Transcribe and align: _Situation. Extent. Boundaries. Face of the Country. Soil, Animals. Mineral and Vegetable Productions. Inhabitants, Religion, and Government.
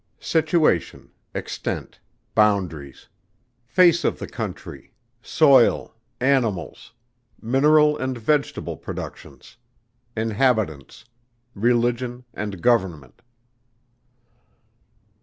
_Situation. 0.19 1.09
Extent. 1.35 1.99
Boundaries. 2.33 3.07
Face 3.67 4.03
of 4.03 4.17
the 4.17 4.25
Country. 4.25 4.91
Soil, 5.21 5.93
Animals. 6.19 6.93
Mineral 7.39 7.99
and 7.99 8.17
Vegetable 8.17 8.77
Productions. 8.77 9.57
Inhabitants, 10.17 11.05
Religion, 11.53 12.25
and 12.33 12.63
Government. 12.63 13.21